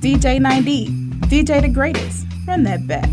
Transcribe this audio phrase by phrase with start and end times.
[0.00, 0.88] DJ 9D,
[1.28, 2.26] DJ the greatest.
[2.46, 3.10] Run that back.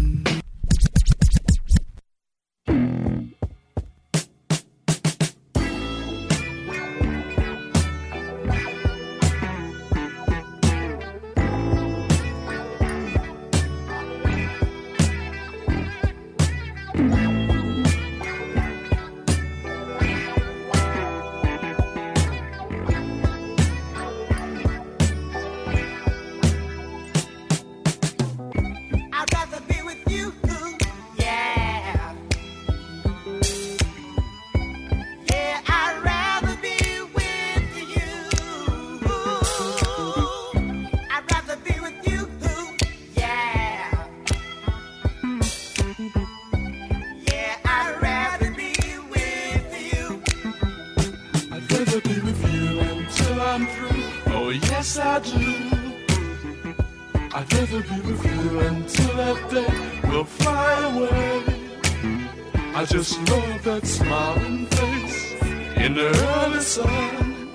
[65.87, 67.49] In the early sun.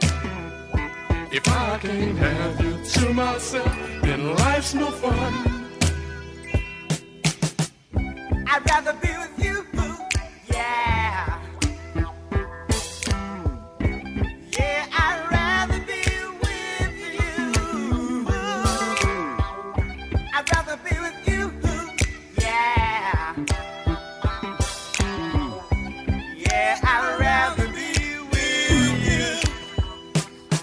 [1.30, 5.32] If I can't have you to myself, then life's no fun.
[8.50, 9.31] I'd rather be with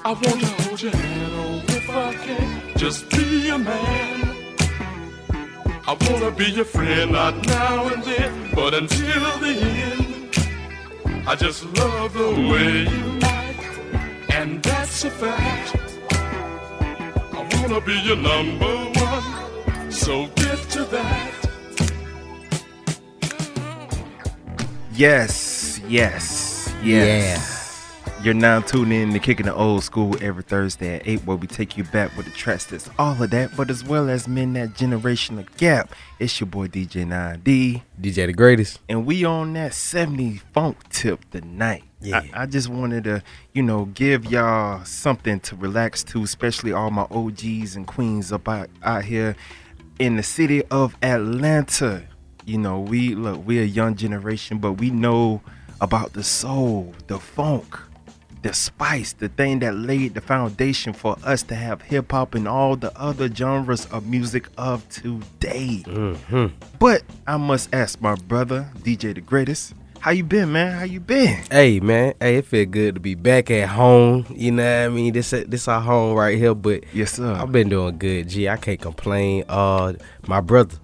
[0.09, 4.35] I want to hold your hand, oh, if I can, just be a man.
[5.85, 9.53] I wanna be your friend, not now and then, but until the
[9.93, 11.27] end.
[11.27, 15.75] I just love the way you act, and that's a fact.
[17.31, 21.33] I wanna be your number one, so get to that.
[24.91, 27.58] Yes, yes, yes.
[28.21, 31.47] You're now tuning in to Kicking the Old School every Thursday at 8, where we
[31.47, 34.57] take you back with the tracks that's all of that, but as well as mend
[34.57, 35.93] that generational gap.
[36.19, 38.81] It's your boy DJ 9D, DJ the greatest.
[38.89, 41.85] and we on that 70 funk tip tonight.
[42.01, 42.23] Yeah.
[42.33, 46.91] I, I just wanted to, you know, give y'all something to relax to, especially all
[46.91, 49.37] my OGs and queens up out, out here
[49.97, 52.03] in the city of Atlanta.
[52.45, 55.41] You know, we look, we're a young generation, but we know
[55.79, 57.79] about the soul, the funk,
[58.41, 62.47] the spice, the thing that laid the foundation for us to have hip hop and
[62.47, 65.83] all the other genres of music of today.
[66.79, 70.77] But I must ask my brother, DJ the greatest, how you been, man?
[70.77, 71.43] How you been?
[71.51, 74.25] Hey man, hey, it feel good to be back at home.
[74.33, 75.11] You know what I mean?
[75.11, 77.33] This this our home right here, but Yes, sir.
[77.33, 78.47] I've been doing good, G.
[78.47, 79.43] I can't complain.
[79.49, 79.93] Uh
[80.25, 80.77] my brother,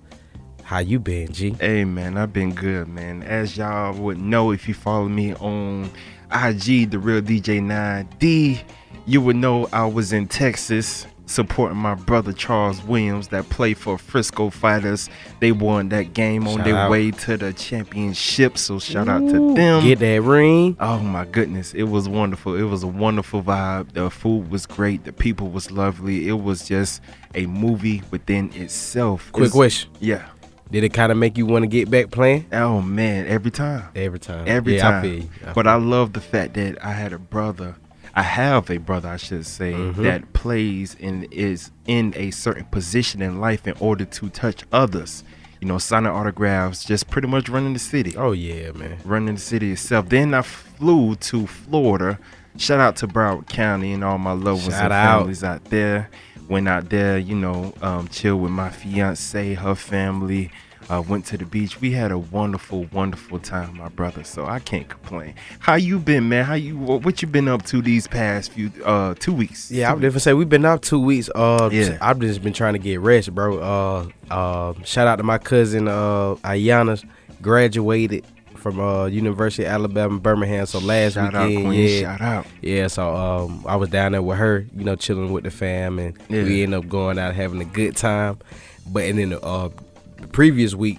[0.64, 1.56] how you been, G?
[1.62, 3.24] Hey man, I've been good, man.
[3.24, 5.90] As y'all would know if you follow me on
[6.32, 8.60] IG, the real DJ 9D,
[9.06, 13.98] you would know I was in Texas supporting my brother Charles Williams that played for
[13.98, 15.10] Frisco Fighters.
[15.40, 16.92] They won that game on their out.
[16.92, 19.84] way to the championship, so shout out to them.
[19.84, 20.78] Get that ring.
[20.80, 22.56] Oh my goodness, it was wonderful.
[22.56, 23.94] It was a wonderful vibe.
[23.94, 25.04] The food was great.
[25.04, 26.28] The people was lovely.
[26.28, 27.02] It was just
[27.34, 29.32] a movie within itself.
[29.32, 29.90] Quick It's- question.
[30.00, 30.26] Yeah.
[30.72, 32.46] Did it kind of make you want to get back playing?
[32.52, 33.84] Oh man, every time.
[33.96, 34.46] Every time.
[34.48, 35.02] Every yeah, I time.
[35.04, 35.30] feel you.
[35.46, 37.76] I but I love the fact that I had a brother.
[38.18, 39.96] I have a brother, I should say, Mhm.
[40.04, 45.24] that plays and is in a certain position in life in order to touch others.
[45.62, 48.16] You know, signing autographs, just pretty much running the city.
[48.18, 48.98] Oh yeah, man.
[49.06, 50.10] running the city itself.
[50.10, 52.18] Then I flew to Florida.
[52.58, 55.18] Shout out to Broward County and all my loved ones and out.
[55.20, 56.10] families out there.
[56.48, 60.52] Went out there, you know, um, chill with my fiance, her family.
[60.88, 61.82] Uh, went to the beach.
[61.82, 64.24] We had a wonderful, wonderful time, my brother.
[64.24, 65.34] So I can't complain.
[65.58, 66.46] How you been, man?
[66.46, 66.78] How you?
[66.78, 69.72] What you been up to these past few uh two weeks?
[69.72, 71.28] Yeah, I would say we've been out two weeks.
[71.34, 71.98] Uh, Yeah.
[72.02, 73.58] I've just been trying to get rest, bro.
[73.58, 77.04] Uh, uh, shout out to my cousin uh Ayana,
[77.42, 78.24] graduated
[78.66, 80.66] from uh, University of Alabama, Birmingham.
[80.66, 81.88] So last Shout out, weekend, Queen.
[81.88, 82.48] yeah, Shout out.
[82.64, 82.88] yeah.
[82.88, 86.18] So um, I was down there with her, you know, chilling with the fam, and
[86.30, 86.42] Yeah.
[86.46, 88.40] we ended up going out having a good time.
[88.88, 89.70] But and then uh,
[90.18, 90.98] the previous week,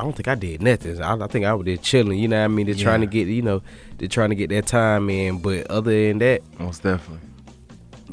[0.00, 1.00] I don't think I did nothing.
[1.00, 2.18] I, I think I was there chilling.
[2.18, 2.66] You know what I mean?
[2.66, 3.62] They're trying to get, you know,
[3.98, 5.38] they're trying to get that time in.
[5.38, 7.28] But other than that, Most definitely.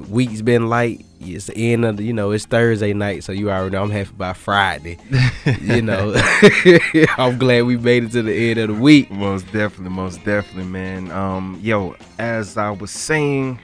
[0.10, 1.06] Week's been light.
[1.20, 3.92] It's the end of the, you know, it's Thursday night, so you already know I'm
[3.92, 4.98] happy by Friday.
[5.62, 6.14] you know,
[7.18, 9.12] I'm glad we made it to the end of the week.
[9.12, 11.12] Most definitely, most definitely, man.
[11.12, 13.60] Um, yo, as I was saying,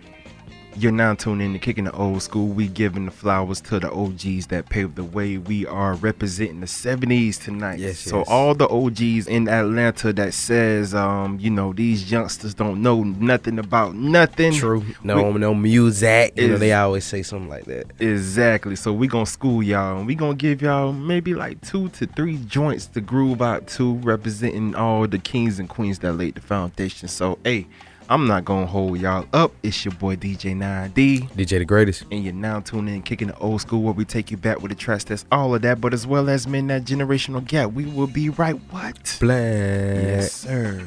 [0.78, 2.48] you're now tuned in to Kicking the Old School.
[2.48, 5.38] We giving the flowers to the OGs that paved the way.
[5.38, 7.80] We are representing the 70s tonight.
[7.80, 8.28] Yes, so yes.
[8.30, 13.58] all the OGs in Atlanta that says, um, you know, these youngsters don't know nothing
[13.58, 14.54] about nothing.
[14.54, 14.86] True.
[15.04, 16.34] No, no music.
[16.38, 17.92] You know, they always say something like that.
[18.00, 18.76] Exactly.
[18.76, 22.38] So we gonna school y'all, and we gonna give y'all maybe like two to three
[22.46, 27.08] joints to groove out to, representing all the kings and queens that laid the foundation.
[27.08, 27.68] So hey,
[28.10, 29.52] I'm not gonna hold y'all up.
[29.64, 32.04] It's your boy DJ 9D, DJ the greatest.
[32.12, 34.70] and you're now tuning in, kicking the old school, where we take you back with
[34.72, 37.72] the tracks that's all of that, but as well as men that generational gap.
[37.72, 38.56] We will be right.
[38.72, 39.18] What?
[39.20, 39.38] Black.
[39.38, 40.86] Yes, sir.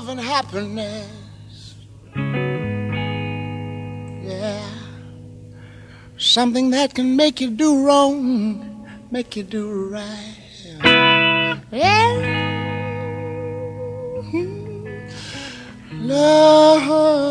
[0.00, 1.74] love and happiness.
[4.22, 4.79] Yeah.
[6.20, 10.36] Something that can make you do wrong, make you do right.
[11.72, 12.36] Yeah.
[15.92, 17.30] Love.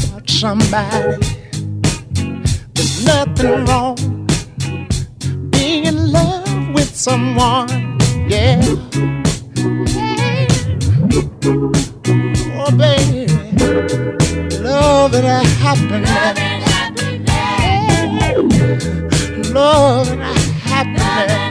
[0.31, 1.17] somebody.
[2.73, 3.95] There's nothing wrong
[5.51, 7.67] being in love with someone.
[8.29, 8.61] Yeah.
[12.57, 13.27] Oh, baby.
[14.63, 16.37] Love and happiness.
[19.51, 21.50] Love and happiness.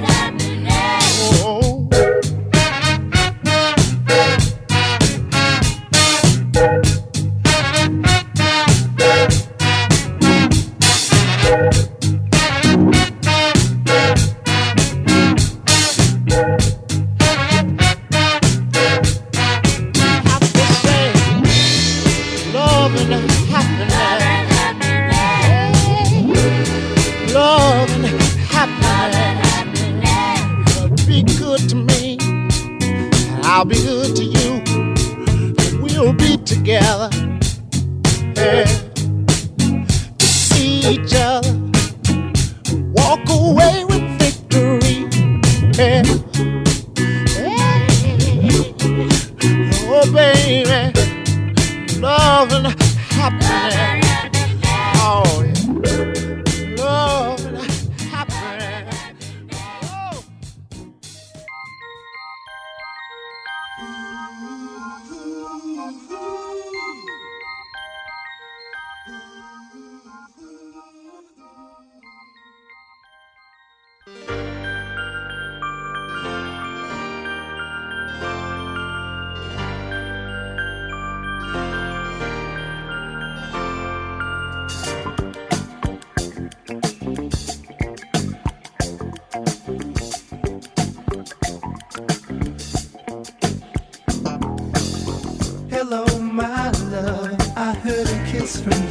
[98.41, 98.90] Heard a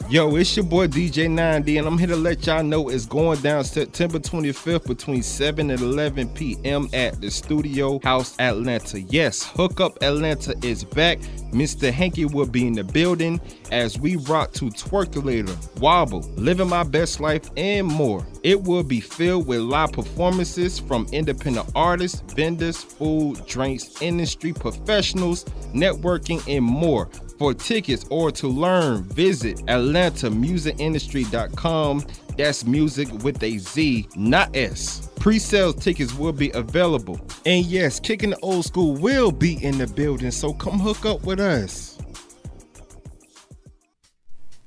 [0.09, 3.39] Yo, it's your boy DJ 9D, and I'm here to let y'all know it's going
[3.41, 6.87] down September 25th between 7 and 11 p.m.
[6.93, 9.01] at the Studio House Atlanta.
[9.01, 11.19] Yes, Hookup Atlanta is back.
[11.51, 11.91] Mr.
[11.91, 13.39] Hanky will be in the building
[13.71, 18.27] as we rock to Twerkulator, Wobble, Living My Best Life, and more.
[18.43, 25.45] It will be filled with live performances from independent artists, vendors, food, drinks, industry professionals,
[25.73, 27.09] networking, and more.
[27.37, 32.05] For tickets or to learn, visit AtlantaMusicIndustry.com.
[32.37, 35.09] That's music with a Z, not S.
[35.19, 37.19] Pre-sales tickets will be available.
[37.45, 41.23] And yes, Kicking the Old School will be in the building, so come hook up
[41.23, 41.91] with us.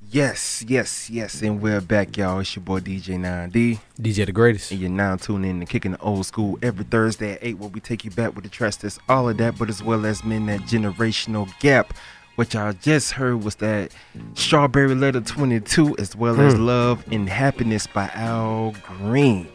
[0.08, 2.38] Yes, yes, yes, and we're back, y'all.
[2.38, 3.80] It's your boy DJ 9D.
[4.00, 4.70] DJ the greatest.
[4.70, 7.68] And you're now tuning in to Kicking the Old School every Thursday at 8, where
[7.68, 10.24] we take you back with the trust that's all of that, but as well as
[10.24, 11.92] men that generational gap.
[12.36, 13.92] What y'all just heard was that
[14.34, 19.48] Strawberry Letter 22, as well as Love and Happiness by Al Green.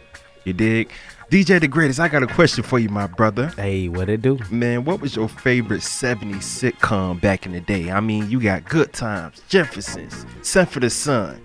[0.45, 0.89] You dig?
[1.29, 3.49] DJ the Greatest, I got a question for you, my brother.
[3.55, 4.39] Hey, what it do?
[4.49, 7.91] Man, what was your favorite 70s sitcom back in the day?
[7.91, 11.39] I mean, you got Good Times, Jeffersons, Sanford and Son,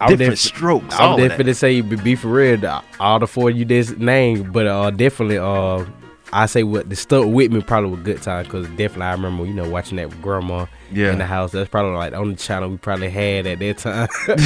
[0.00, 2.82] I Different def- Strokes, I all would definitely say be, be for real.
[3.00, 5.84] All the four you just named, but uh, definitely uh,
[6.32, 9.46] I say what the stuck with me probably was good time because definitely I remember
[9.46, 11.12] you know watching that with grandma Yeah.
[11.12, 11.52] in the house.
[11.52, 14.08] That's probably like the only channel we probably had at that time.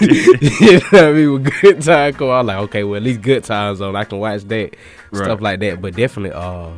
[0.00, 1.32] you know what I mean?
[1.44, 3.94] With good time, come on, like okay, well at least good times on.
[3.96, 4.74] I can watch that
[5.12, 5.24] Right.
[5.24, 5.80] stuff like that.
[5.80, 6.70] But definitely uh,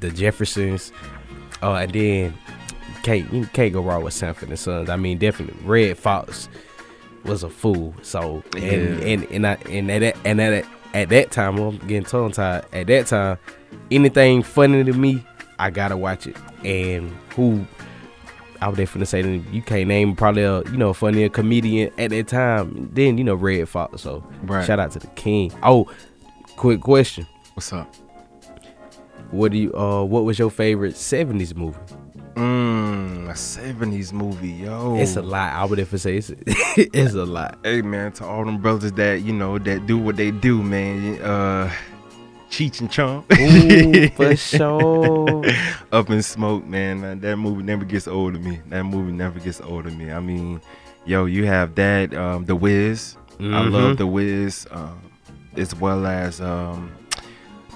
[0.00, 0.92] the Jeffersons,
[1.62, 2.34] uh, and then
[3.02, 4.88] can't you can't go wrong with Sanford and Sons.
[4.90, 6.48] I mean definitely Redd Foxx
[7.24, 7.94] was a fool.
[8.02, 9.06] So and Yeah.
[9.06, 10.64] and and I and at that, and at
[10.94, 12.64] at that time I'm getting tongue tied.
[12.72, 13.38] At that time,
[13.90, 15.24] anything funny to me,
[15.58, 16.36] I gotta watch it.
[16.64, 17.64] And who
[18.60, 22.10] I would definitely say you can't name probably a you know a funnier comedian at
[22.10, 22.90] that time.
[22.92, 24.02] Then you know Redd Foxx.
[24.02, 24.64] So Right.
[24.64, 25.52] shout out to the king.
[25.62, 25.90] Oh,
[26.56, 27.26] quick question.
[27.54, 27.94] What's up?
[29.30, 31.78] What do you uh what was your favorite 70s movie?
[32.34, 34.96] Mmm, a 70s movie, yo.
[34.98, 35.52] It's a lot.
[35.54, 36.42] I would definitely say it's
[36.94, 37.58] it's a lot.
[37.64, 41.20] Hey man, to all them brothers that you know that do what they do, man.
[41.22, 41.72] Uh,
[42.50, 45.44] Cheech and Chong, Ooh, for sure.
[45.92, 47.20] Up in Smoke, man.
[47.20, 48.60] That movie never gets old to me.
[48.68, 50.12] That movie never gets old to me.
[50.12, 50.60] I mean,
[51.04, 53.16] yo, you have that, um, The Wiz.
[53.38, 53.72] I Mhm.
[53.72, 54.98] love The Wiz, um,
[55.56, 56.90] as well as um,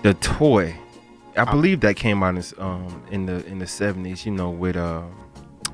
[0.02, 0.74] the Toy.
[1.36, 4.24] I believe that came out in, um, in the in the seventies.
[4.26, 5.02] You know, with uh,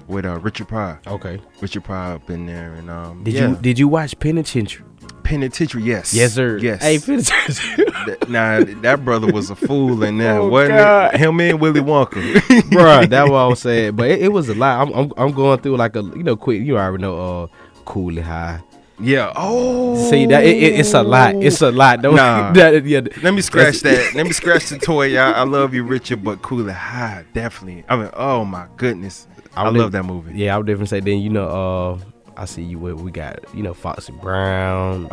[0.08, 1.00] with uh, Richard Pryor.
[1.06, 1.40] Okay.
[1.60, 3.48] Richard Pryor up in there, and um, Did yeah.
[3.50, 4.84] you did you watch Penitentiary?
[5.26, 5.82] Penitentiary?
[5.82, 6.58] Yes, Yes, sir.
[6.58, 6.82] Yes.
[6.82, 7.84] Hey, Penitentiary.
[8.06, 11.14] Th- nah, that brother was a fool in there, Oh, wasn't God.
[11.14, 11.20] it?
[11.20, 12.12] Him and Willy Wonka,
[12.70, 13.96] Bruh, that's what I was saying.
[13.96, 14.86] But it, it was a lot.
[14.86, 16.62] I'm, I'm I'm going through like a you know quick.
[16.62, 17.46] You already know uh
[17.84, 18.60] Cooley High.
[19.00, 19.30] Yeah.
[19.36, 20.08] Oh.
[20.10, 21.34] See that it, it- it's a lot.
[21.34, 22.00] It's a lot.
[22.02, 22.52] Don't, Nah.
[22.52, 24.14] that, yeah, Let me scratch that.
[24.14, 25.18] Let me scratch the toy.
[25.18, 27.84] I, I love you, Richard, but Cooley High, definitely.
[27.90, 30.32] I mean, oh my goodness, I, would love that movie.
[30.38, 31.98] Yeah, I would definitely say then you know uh
[32.36, 35.08] I see you with we got you know Foxy Brown.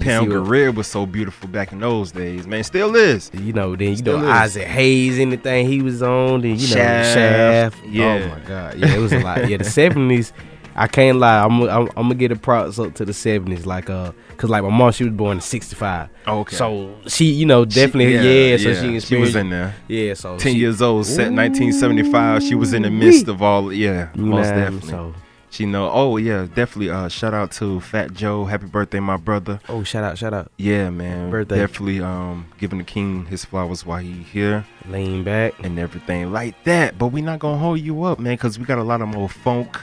[0.00, 2.62] Pam see Grier was so beautiful back in those days, man.
[2.62, 3.30] Still is.
[3.32, 4.30] You know, then you Still know is.
[4.30, 7.86] Isaac Hayes, anything he was on, then you know Shaft, Shaft.
[7.86, 8.04] yeah.
[8.32, 9.48] Oh my God, yeah, it was a lot.
[9.48, 10.32] Yeah, the seventies.
[10.76, 11.42] I can't lie.
[11.42, 14.62] I'm I'm, I'm gonna get a props up to the seventies, like uh, cause like
[14.62, 16.08] my mom, she was born in '65.
[16.26, 16.54] Oh, okay.
[16.54, 18.56] So she, you know, She- definitely, yeah.
[18.58, 19.74] so she She was in there.
[19.88, 21.34] Yeah, so Ten she, years old, set Ooh.
[21.36, 22.42] 1975.
[22.44, 24.88] She was in the midst of all, yeah, most know, definitely.
[24.90, 25.14] So,
[25.50, 25.90] She know.
[25.90, 26.90] Oh yeah, definitely.
[26.90, 28.44] Uh, shout out to Fat Joe.
[28.44, 29.60] Happy birthday, my brother.
[29.68, 31.30] oh, shout out, shout out, Yeah, man.
[31.30, 31.56] Birthday.
[31.56, 32.00] Definitely.
[32.00, 35.54] Um, giving the king his flowers while he here lean back.
[35.64, 36.98] and everything like that.
[36.98, 39.28] But we not gonna hold you up, man, cause we got a lot of more
[39.28, 39.78] funk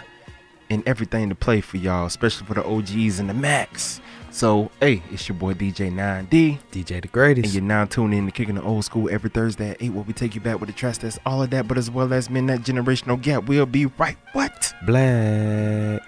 [0.69, 4.01] and everything to play for y'all, especially for the OGs and the Max.
[4.35, 6.59] So, hey, it's your boy DJ 9D.
[6.69, 7.45] DJ the greatest.
[7.45, 10.03] And you're now tuning in to Kicking the Old School every Thursday at 8 where
[10.03, 12.29] we take you back with the tracks that's all of that, but as well as
[12.29, 13.45] men that generational gap.
[13.45, 14.17] We'll be right.
[14.33, 14.73] What?
[14.85, 16.01] Black.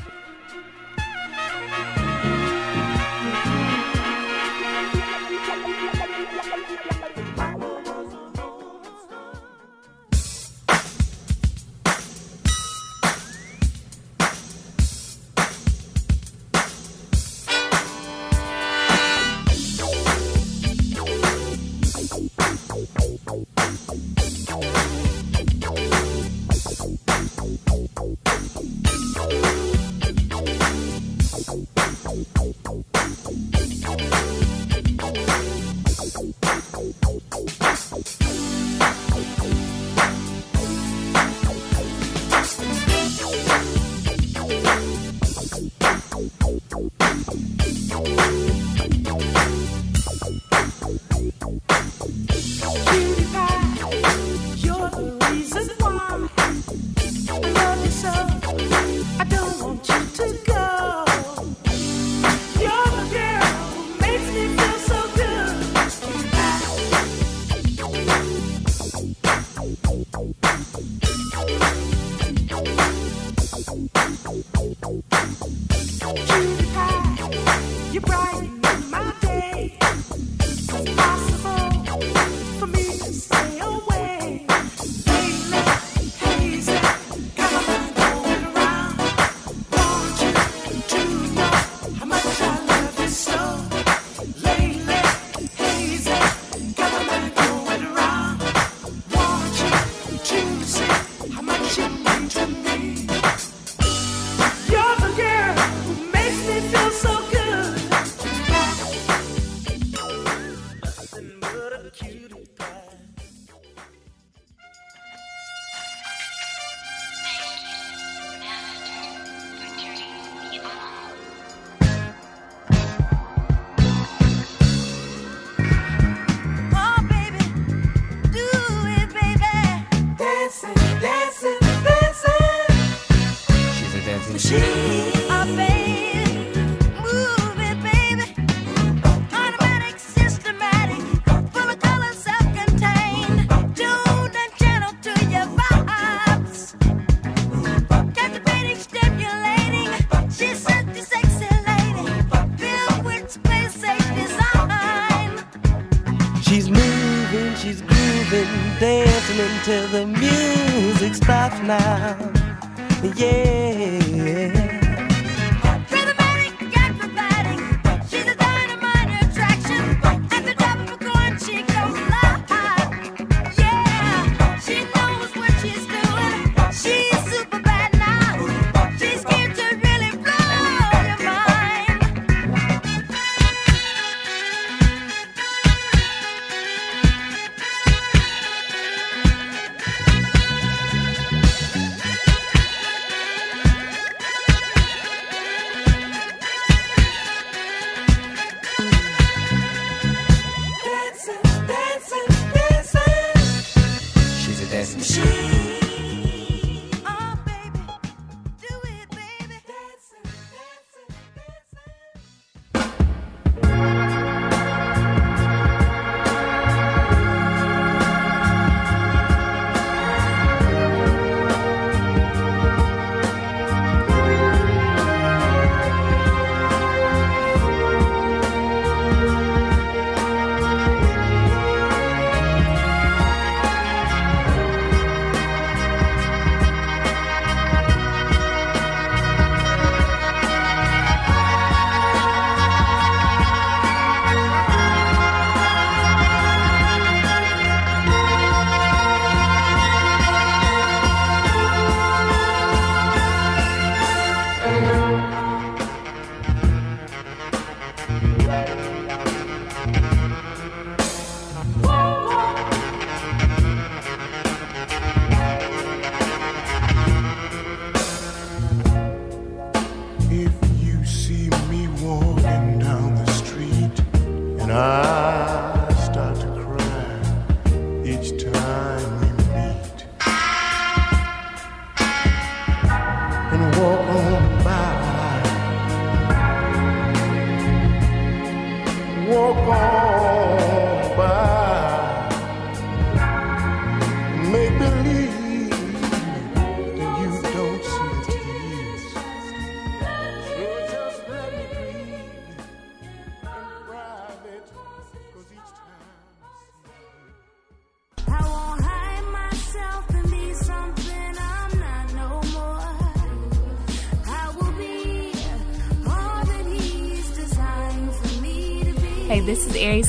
[134.38, 134.77] Machine.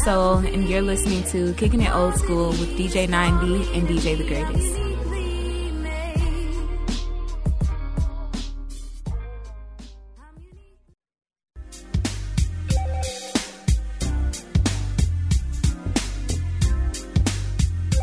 [0.04, 4.26] Soul, and you're listening to Kicking It Old School with DJ 9D and DJ The
[4.26, 4.88] Greatest.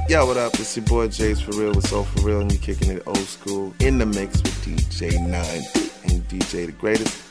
[0.09, 0.53] Yo, what up?
[0.55, 3.17] It's your boy Jace for real with Soul for real, and you kicking it old
[3.17, 5.63] school in the mix with DJ Nine
[6.03, 7.24] and DJ the greatest.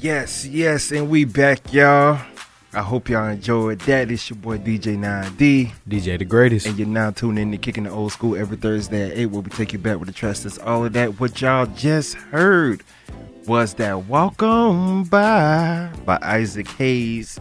[0.00, 2.20] Yes, yes, and we back, y'all.
[2.72, 4.12] I hope y'all enjoyed that.
[4.12, 5.72] It's your boy DJ 9D.
[5.88, 6.66] DJ The Greatest.
[6.66, 9.40] And you're now tuning in to Kicking the Old School every Thursday at 8 where
[9.40, 11.18] we take you back with the trust that's all of that.
[11.18, 12.84] What y'all just heard
[13.44, 17.40] was that Walk On By by Isaac Hayes.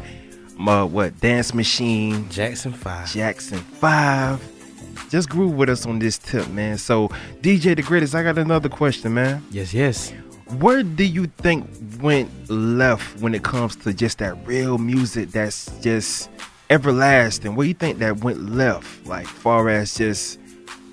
[0.58, 3.13] My, what, Dance Machine, Jackson 5.
[3.13, 5.10] Jackson 5.
[5.12, 6.80] Just groove with us on this tip, man.
[6.80, 7.10] So,
[7.41, 9.46] DJ The Greatest, I got another question, man.
[9.52, 10.12] Yes, yes.
[10.60, 11.68] Where do you think
[12.02, 16.30] went left when it comes to just that real music that's just
[16.70, 17.56] everlasting?
[17.56, 20.40] Where do you think that went left, like far as just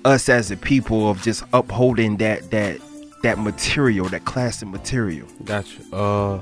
[0.03, 2.79] us as a people of just upholding that that
[3.23, 5.27] that material, that classic material?
[5.45, 5.81] Gotcha.
[5.95, 6.39] Uh,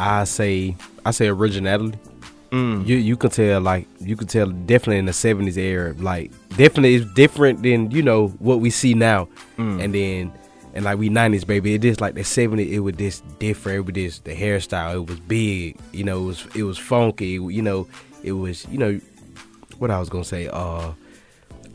[0.00, 1.98] I say I say originality.
[2.50, 2.86] Mm.
[2.86, 6.96] You you can tell like you can tell definitely in the seventies era like definitely
[6.96, 9.82] it's different than you know what we see now, Mm.
[9.82, 10.32] and then
[10.74, 13.80] and like we nineties baby it is like the seventies it was this different it
[13.82, 17.62] was this the hairstyle it was big you know it was it was funky you
[17.62, 17.86] know
[18.22, 19.00] it was you know
[19.78, 20.92] what I was gonna say uh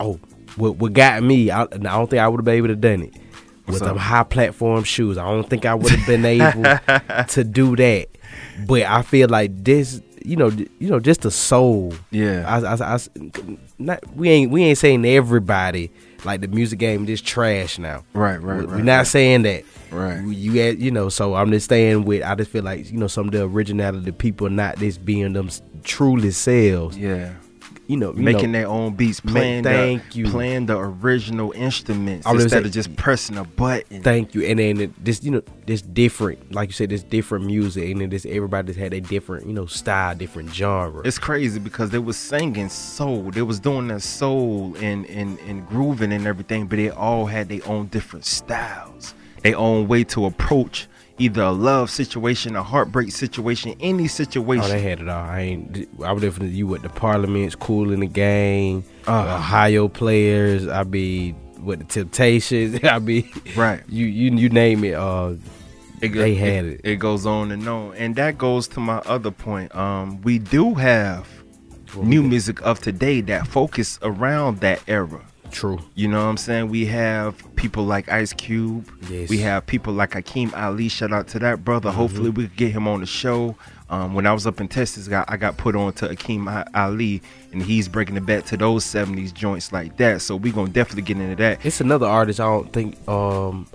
[0.00, 0.20] oh
[0.56, 3.02] what what got me I, I don't think I would have been able to done
[3.02, 3.14] it
[3.68, 5.18] with them high platform shoes.
[5.18, 6.62] I don't think I would have been able
[7.24, 8.08] to do that.
[8.66, 11.94] But I feel like this you know you know just the soul.
[12.10, 12.44] Yeah.
[12.46, 12.98] I, I, I,
[13.78, 15.90] not we ain't we ain't saying everybody
[16.24, 18.04] like the music game this trash now.
[18.12, 19.64] Right, right, right, We're not saying that.
[19.90, 20.20] Right.
[20.20, 22.22] You had you know, so I'm just staying with.
[22.22, 25.50] I just feel like you know some of the originality, people not just being them
[25.84, 26.96] truly selves.
[26.96, 27.32] Yeah.
[27.88, 30.28] You know, you Making know, their own beats, playing thank the, you.
[30.28, 34.02] playing the original instruments instead gonna of just pressing a button.
[34.02, 34.44] Thank you.
[34.44, 38.02] And then it, this, you know, this different, like you said, this different music, and
[38.02, 41.00] then this everybody just had a different, you know, style, different genre.
[41.02, 43.30] It's crazy because they was singing soul.
[43.30, 47.48] They was doing that soul and, and, and grooving and everything, but they all had
[47.48, 53.10] their own different styles, their own way to approach either a love situation, a heartbreak
[53.12, 54.64] situation, any situation.
[54.64, 55.24] Oh, they had it all.
[55.24, 55.88] I ain't.
[56.04, 59.36] I would definitely you with the Parliaments, Kool & the Gang, Uh.
[59.36, 60.66] Ohio players.
[60.68, 62.78] I be with the Temptations.
[62.84, 63.82] I be Right.
[63.88, 64.94] You you you name it.
[64.94, 65.34] Uh,
[66.00, 66.80] It go- they had it.
[66.84, 69.74] It goes on and on, and that goes to my other point.
[69.74, 71.26] Um, we do have
[72.02, 75.20] new music of today that focus around that era.
[75.50, 75.78] True.
[75.94, 76.68] You know what I'm saying?
[76.68, 78.90] We have people like Ice Cube.
[79.08, 79.28] Yes.
[79.30, 80.88] We have people like Hakeem Ali.
[80.88, 81.88] Shout out to that brother.
[81.90, 81.98] Mm-hmm.
[81.98, 83.56] Hopefully we could get him on the show.
[83.90, 86.66] Um, when I was up in Texas, got, I got put on to Hakeem I-
[86.74, 90.20] Ali, and he's breaking it back to those 70s joints like that.
[90.20, 91.64] So we're gonna definitely get into that.
[91.64, 92.38] It's another artist.
[92.40, 93.08] I don't think.
[93.08, 93.66] Um,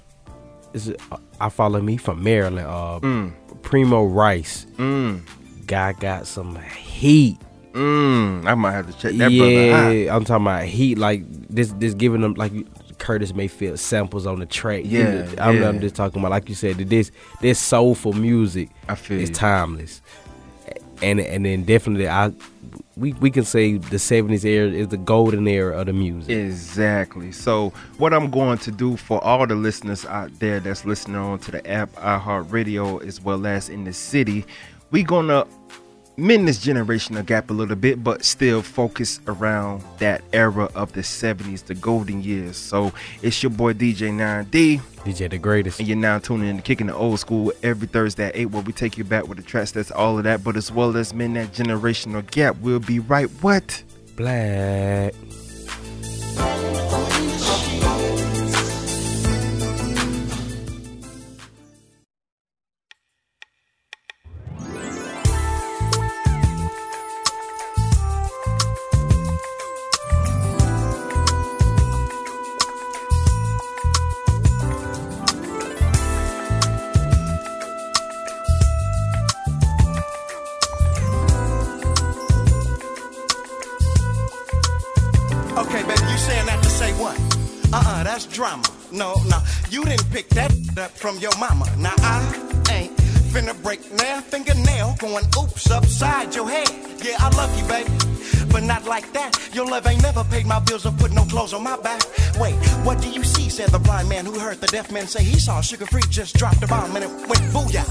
[0.73, 1.01] is it?
[1.11, 2.67] uh, I follow me from Maryland.
[2.67, 3.33] Uh, Mm.
[3.63, 4.65] Primo Rice.
[4.77, 5.21] Mm.
[5.65, 7.37] Guy got some heat.
[7.73, 10.15] Mm, I might have to check that yeah.
[10.15, 10.97] I'm talking about heat.
[10.97, 12.51] Like this, this giving them like
[12.99, 14.83] Curtis Mayfield samples on the track.
[14.85, 15.69] Yeah, I'm, yeah.
[15.69, 16.77] I'm just talking about like you said.
[16.77, 18.69] This this soulful music.
[18.87, 19.35] I feel is you.
[19.35, 20.01] timeless,
[21.01, 22.31] and and then definitely I
[22.95, 26.29] we we can say the '70s era is the golden era of the music.
[26.29, 27.31] Exactly.
[27.31, 31.39] So, what I'm going to do for all the listeners out there that's listening on
[31.39, 34.45] to the app, iHeartRadio, as well as in the city,
[34.91, 35.45] we gonna
[36.17, 41.01] mend this generational gap a little bit, but still focus around that era of the
[41.01, 42.57] 70s, the golden years.
[42.57, 44.81] So, it's your boy DJ 9D.
[45.03, 45.79] DJ the greatest.
[45.79, 48.63] And you're now tuning in to Kicking the Old School every Thursday at 8, where
[48.63, 51.13] we take you back with the tracks that's all of that, but as well as
[51.13, 52.57] mend that generational gap.
[52.61, 53.83] We'll be right what?
[54.15, 55.13] Black.
[105.03, 107.85] Man say he saw sugar free just dropped a bomb and it went booyah.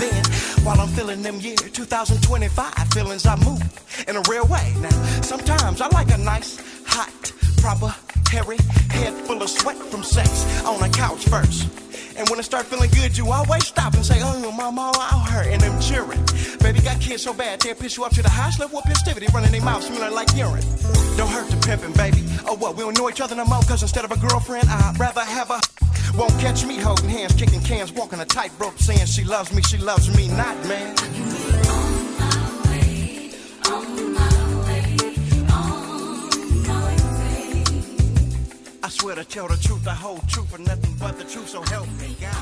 [0.00, 0.24] Then,
[0.64, 3.62] while I'm feeling them year 2025 feelings, I move
[4.08, 4.74] in a real way.
[4.80, 4.90] Now,
[5.22, 7.94] sometimes I like a nice, hot, proper,
[8.30, 8.58] hairy
[8.90, 10.30] head full of sweat from sex
[10.64, 11.68] on a couch first.
[12.16, 15.28] And when it start feeling good, you always stop and say, oh, my mama, out
[15.30, 16.24] her, and I'm cheering.
[16.58, 19.28] Baby got kids so bad, they'll piss you up to the highest level of festivity,
[19.32, 20.64] running their mouth smelling like urine.
[21.16, 22.24] Don't hurt the pimping, baby.
[22.46, 24.98] Oh, what, we don't know each other no more, cause instead of a girlfriend, I'd
[24.98, 25.60] rather have a.
[26.38, 29.76] Won't catch me holding hands, kicking cans, walking a tightrope, saying she loves me, she
[29.76, 30.94] loves me not, man.
[38.84, 41.60] I swear to tell the truth, the whole truth, and nothing but the truth, so
[41.62, 42.36] help me God.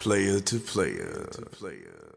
[0.00, 1.28] Player to player.
[1.32, 2.12] to player.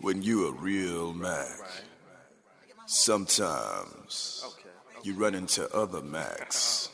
[0.00, 1.58] When you a real Mac,
[2.86, 4.44] sometimes
[5.06, 6.90] you run into other Macs,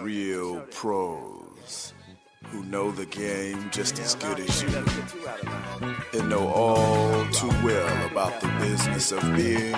[0.00, 1.92] real pros
[2.46, 4.68] who know the game just as good as you
[6.18, 9.74] and know all too well about the business of being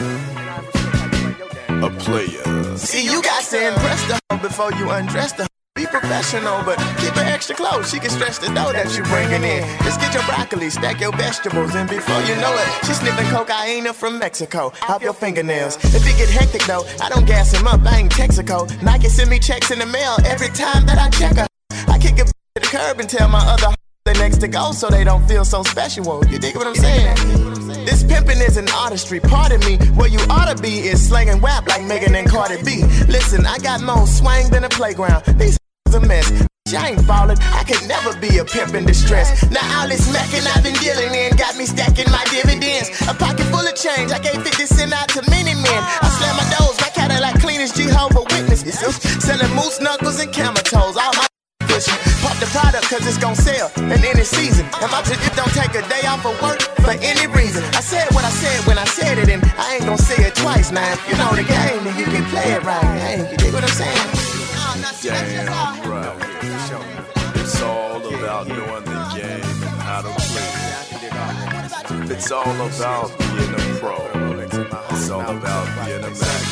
[1.83, 2.77] a player.
[2.77, 5.56] See, you got to impress the before you undress the.
[5.90, 7.90] Professional, but keep it extra close.
[7.90, 9.62] She can stretch the dough that you bringing in.
[9.85, 13.92] Just get your broccoli, stack your vegetables, and before you know it, she's sniffing cocaine
[13.92, 14.72] from Mexico.
[14.88, 15.77] Off your fingernails.
[15.94, 17.81] If it get hectic though, I don't gas him up.
[17.85, 18.70] I ain't Texaco.
[18.83, 21.46] Nike send me checks in the mail every time that I check her.
[21.88, 24.88] I kick it to the curb and tell my other they next to go so
[24.88, 26.25] they don't feel so special.
[26.27, 27.16] You dig what I'm saying?
[27.85, 29.20] This pimping is an artistry.
[29.20, 29.77] Pardon me.
[29.94, 32.83] Where you ought to be is slanging WAP like Megan and Cardi B.
[33.09, 35.25] Listen, I got more swang than a playground.
[35.38, 35.59] These
[35.94, 36.31] a mess.
[36.75, 37.38] I ain't falling.
[37.55, 39.31] I could never be a pimp in distress.
[39.51, 42.90] Now all this macking I've been dealing in got me stacking my dividends.
[43.07, 44.11] A pocket full of change.
[44.11, 45.81] I gave 50 cent out to many men.
[46.03, 46.77] I slam my doors.
[46.81, 48.75] My Cadillac clean as Jehovah Witnesses.
[49.22, 50.96] Selling moose knuckles and camel toes.
[50.96, 51.27] All my
[51.77, 51.94] fishing.
[52.25, 54.66] Pop the product cause it's gon' sell in any season.
[54.83, 57.62] And my it don't take a day off of work for any reason.
[57.79, 60.35] I said what I said when I said it, and I ain't gon' say it
[60.35, 60.94] twice now.
[61.07, 62.90] You know the game, then you can play it right.
[63.05, 64.26] Hey, you dig what I'm saying?
[65.03, 66.16] Damn right.
[67.35, 70.46] It's all about knowing the game and how to play
[72.05, 72.11] it.
[72.12, 73.96] It's all about being a pro.
[74.90, 76.42] It's all about being a Mac.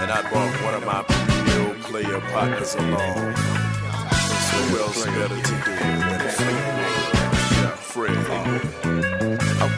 [0.00, 1.04] And I brought one of my
[1.44, 3.36] real player partners along.
[3.36, 7.78] So who else better to do it than Fleetwood?
[7.78, 9.11] Fred.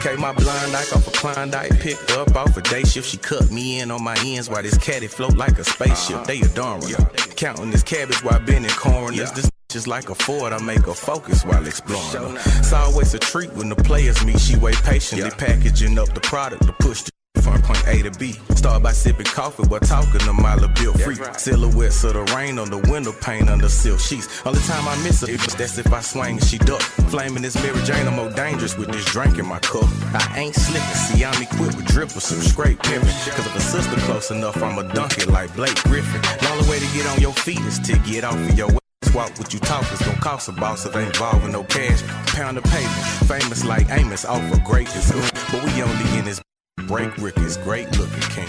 [0.05, 3.09] Okay, my blind eye off a Klondike picked up off a day shift.
[3.09, 6.25] She cut me in on my ends while this caddy float like a spaceship.
[6.25, 7.05] They adoring her.
[7.35, 9.31] Counting this cabbage while bending corners.
[9.31, 12.41] This just like a Ford, I make her focus while exploring her.
[12.59, 14.39] It's always a treat when the players meet.
[14.39, 17.11] She wait patiently, packaging up the product to push the
[17.45, 18.33] from point A to B.
[18.55, 21.15] Start by sipping coffee while talking a mile of built free.
[21.37, 24.27] Silhouettes of the rain on the window pane under silk sheets.
[24.45, 25.27] Only time I miss her,
[25.57, 26.81] that's if I swing and she duck.
[27.13, 29.87] Flaming this Mary Jane, I'm more dangerous with this drink in my cup.
[30.13, 33.09] I ain't slipping, see, I'm equipped with drip with some scrape pimping.
[33.35, 36.21] Cause if a sister close enough, I'ma dunk it like Blake Griffin.
[36.21, 39.13] The only way to get on your feet is to get off of your ass
[39.13, 42.01] Walk what you talk is gonna cost a boss if ain't involving no cash.
[42.35, 45.09] Pound of pavement, famous like Amos, off for greatness.
[45.51, 46.41] But we only in this
[46.87, 47.17] break.
[47.17, 48.47] Rick is great looking king.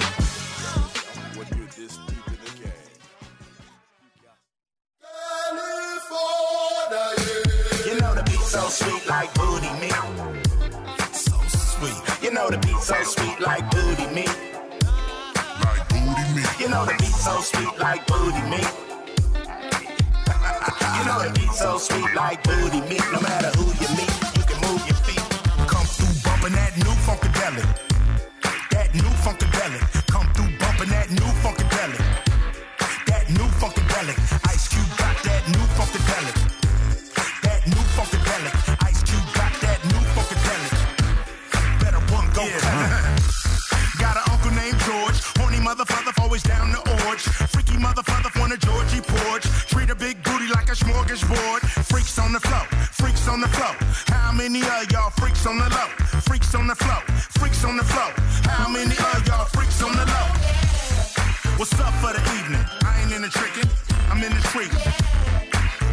[7.86, 9.94] You know the beat so sweet like booty meat.
[11.12, 12.22] So sweet.
[12.22, 14.34] You know the beat so sweet like booty meat.
[15.64, 16.60] Like booty meat.
[16.60, 18.68] You know the beat so sweet like booty meat.
[20.96, 23.04] you know the beat so sweet like booty meat.
[23.12, 25.24] No matter who you meet, you can move your feet.
[25.68, 27.85] Come through bumping that new funkadelic.
[28.96, 29.84] New funkadelic.
[30.08, 32.00] Come through bumping that new funkadelic.
[33.04, 34.16] That new funkadelic.
[34.48, 36.36] Ice Cube got that new funkadelic.
[37.44, 38.56] That new funkadelic.
[38.88, 40.72] Ice Cube got that new funkadelic.
[41.76, 42.48] Better one go.
[44.00, 45.20] got an uncle named George.
[45.36, 47.20] Horny motherfucker, always down the orge.
[47.52, 49.44] Freaky motherfucker on a Georgie porch.
[49.68, 51.60] Treat a big booty like a smorgasbord.
[51.84, 52.64] Freaks on the flow,
[52.96, 53.76] freaks on the flow.
[54.08, 55.88] How many of y'all freaks on the low?
[56.24, 57.00] Freaks on the flow,
[57.36, 58.25] freaks on the flow.
[58.76, 60.28] Many of y'all freaks on the low?
[61.56, 62.60] What's up for the evening?
[62.84, 63.70] I ain't in the tricking,
[64.10, 64.70] I'm in the treat.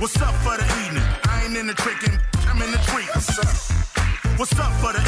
[0.01, 1.07] What's up for the evening?
[1.23, 3.07] I ain't in the tricking, I'm in the treat.
[3.15, 3.55] What's up?
[4.37, 5.02] What's up for the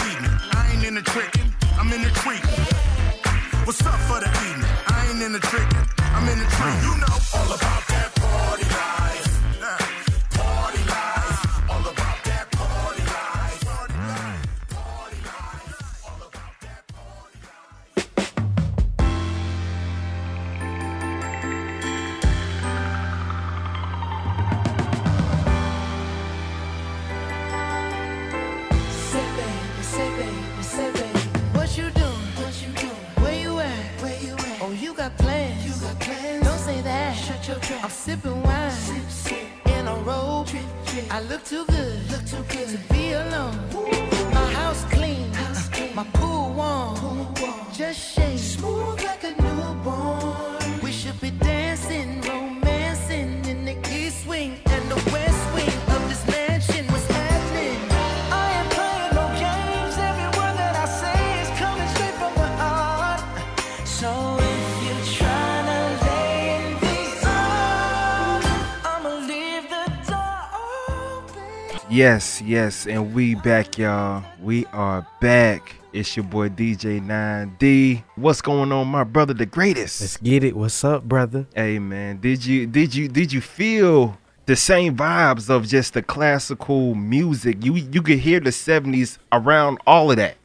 [71.96, 74.22] Yes, yes, and we back, y'all.
[74.42, 75.78] We are back.
[75.94, 78.04] It's your boy DJ 9D.
[78.18, 80.02] What's going on, my brother, the greatest?
[80.02, 80.58] Let's get it.
[80.58, 81.48] What's up, brother?
[81.56, 86.02] Hey man, did you did you did you feel the same vibes of just the
[86.02, 87.64] classical music?
[87.64, 90.36] You you could hear the 70s around all of that.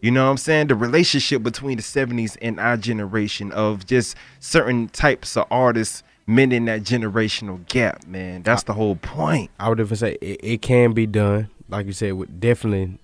[0.00, 0.68] You know what I'm saying?
[0.68, 6.64] The relationship between the 70s and our generation of just certain types of artists mending
[6.66, 8.42] that generational gap, man.
[8.42, 9.50] That's the whole point.
[9.58, 11.48] I would even say it, it can be done.
[11.68, 12.98] Like you said, with definitely.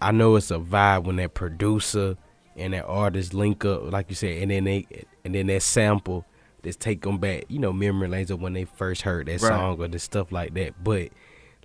[0.00, 2.16] I know it's a vibe when that producer
[2.56, 4.86] and that artist link up, like you said, and then they
[5.24, 6.24] and then that sample
[6.62, 9.48] just take them back, you know, memory lanes of when they first heard that Right.
[9.48, 10.82] song or the stuff like that.
[10.82, 11.10] But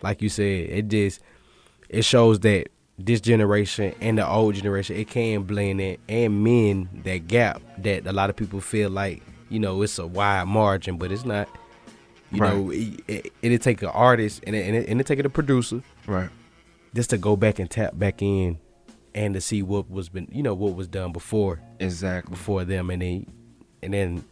[0.02, 1.22] like you said, it just
[1.90, 6.90] it shows that this generation and the old generation it can blend it and mend
[7.04, 10.98] that gap that a lot of people feel like you know it's a wide margin,
[10.98, 11.48] but it's not.
[12.32, 12.54] You Right.
[12.56, 15.30] know, it, it, it'll take an artist and it, and it, and it take a
[15.30, 16.30] producer, Right.
[16.94, 18.60] just to go back and tap back in,
[19.16, 22.30] and to see what was been, you know, what was done before, Exactly.
[22.30, 23.26] before them, and then,
[23.82, 24.24] and then,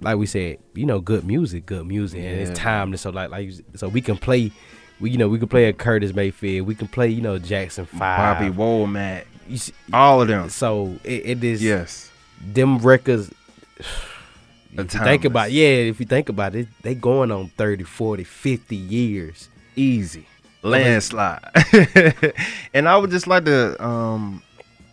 [0.00, 3.02] like we said, you know, good music, good music, and it's timeless.
[3.02, 4.50] So like, like, so we can play,
[4.98, 7.86] we you know, we can play a Curtis Mayfield, we can play, you know, Jackson
[7.86, 9.26] Five, Bobby Womack,
[9.92, 10.48] all of them.
[10.50, 12.10] So it, it is Yes.
[12.44, 13.30] them records.
[14.76, 18.24] If you think about yeah, if you think about it, they going on 30, 40,
[18.24, 19.48] 50 years.
[19.76, 20.26] Easy.
[20.62, 21.44] Landslide.
[22.74, 24.42] and I would just like to um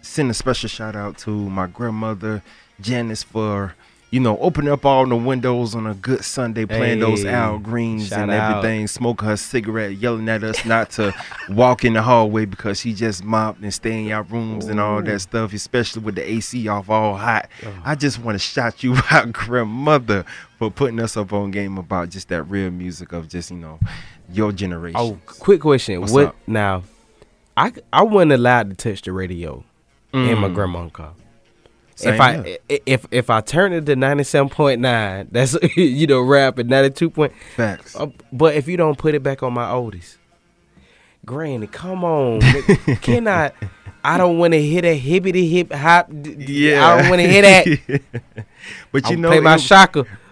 [0.01, 2.43] send a special shout out to my grandmother
[2.79, 3.75] Janice for
[4.11, 8.11] you know opening up all the windows on a good Sunday, playing those Al Greens
[8.11, 8.57] and out.
[8.57, 11.13] everything, smoking her cigarette, yelling at us not to
[11.49, 15.01] walk in the hallway because she just mopped and stay in your rooms and all
[15.01, 17.47] that stuff, especially with the AC off all hot.
[17.85, 20.25] I just want to shout you out, grandmother,
[20.59, 23.79] for putting us up on game about just that real music of just you know
[24.31, 24.99] your generation.
[24.99, 26.01] Oh, quick question.
[26.01, 26.35] What's what up?
[26.47, 26.83] now?
[27.55, 29.63] I I wasn't allowed to touch the radio
[30.13, 30.53] in my Mm.
[30.53, 31.13] grandma's car.
[32.01, 36.07] Same if I if if I turn it to ninety seven point nine, that's you
[36.07, 37.33] know rap at ninety two point.
[37.55, 37.95] Facts.
[37.95, 40.17] Uh, but if you don't put it back on my oldest,
[41.25, 42.41] Granny, come on,
[43.01, 43.51] can I?
[44.03, 46.07] I don't want to hit a hippity hip hop.
[46.11, 46.87] Yeah.
[46.87, 47.41] I don't want to hit
[47.87, 48.01] that.
[48.91, 49.61] But you know, play my it-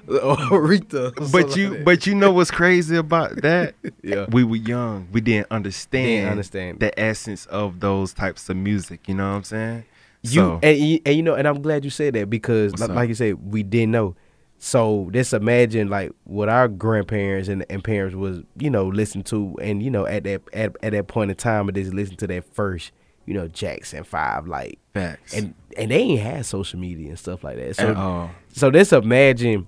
[0.10, 1.14] or Rita.
[1.32, 3.76] But you, like but you know what's crazy about that?
[4.02, 4.26] Yeah.
[4.30, 5.08] we were young.
[5.12, 6.06] We didn't understand.
[6.08, 6.80] Didn't understand.
[6.80, 9.08] the essence of those types of music.
[9.08, 9.86] You know what I'm saying?
[10.24, 12.90] You So- and, you and you know, and I'm glad you said that because, like,
[12.90, 14.16] like you said, we didn't know.
[14.62, 19.56] So just imagine like what our grandparents and, and parents was, you know, listen to,
[19.62, 22.28] and you know, at that at, at that point in time, they just listen to
[22.28, 22.92] that first,
[23.26, 25.34] you know, Jackson Five, like, Facts.
[25.34, 27.78] and and they ain't had social media and stuff like that.
[27.78, 28.32] So all.
[28.52, 29.68] so just imagine.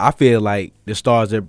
[0.00, 1.44] I feel like the stars are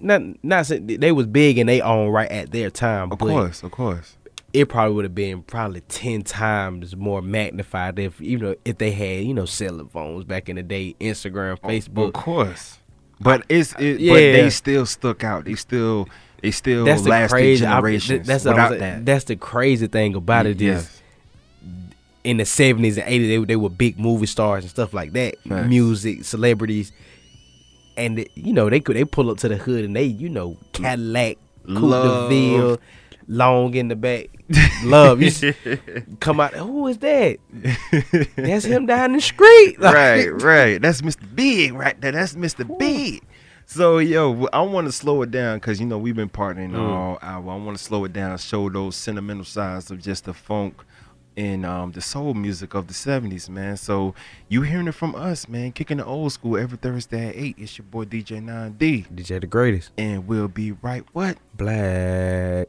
[0.00, 3.12] not not they was big in their own right at their time.
[3.12, 4.16] Of course, of course.
[4.60, 8.90] It probably would have been probably ten times more magnified if you know if they
[8.90, 12.08] had you know cell phones back in the day, Instagram, Facebook.
[12.08, 12.78] Of course.
[13.20, 14.12] But it's it, Yeah.
[14.12, 15.44] but they still stuck out.
[15.44, 16.08] They still
[16.42, 17.66] they still That's the lasted crazy.
[17.66, 19.04] I- generations that's without was- that.
[19.06, 21.02] That's the crazy thing about it Yes.
[22.24, 25.36] in the seventies and eighties they, they were big movie stars and stuff like that,
[25.48, 25.68] Facts.
[25.68, 26.92] music celebrities,
[27.96, 30.56] and you know they could they pull up to the hood and they you know
[30.72, 31.36] Cadillac,
[31.66, 32.30] Coupe Love.
[32.30, 32.78] de Ville,
[33.28, 34.28] long in the back.
[34.84, 35.54] Love you
[36.20, 36.54] come out.
[36.54, 37.38] Who is that?
[38.36, 39.80] That's him down the street.
[39.80, 40.82] Like, right, right.
[40.82, 41.34] That's Mr.
[41.34, 42.12] Big right there.
[42.12, 42.68] That's Mr.
[42.68, 42.76] Ooh.
[42.76, 43.22] Big.
[43.68, 46.78] So yo, I want to slow it down because you know we've been partnering mm.
[46.78, 47.50] all hour.
[47.50, 50.84] I want to slow it down, show those sentimental sides of just the funk
[51.36, 53.76] and um, the soul music of the '70s, man.
[53.76, 54.14] So
[54.48, 55.72] you hearing it from us, man?
[55.72, 57.56] Kicking the old school every Thursday at eight.
[57.58, 61.04] It's your boy DJ 9D, DJ the Greatest, and we'll be right.
[61.12, 61.38] What?
[61.56, 62.68] Black.